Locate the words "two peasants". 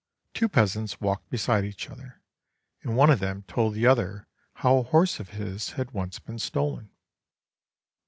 0.33-0.99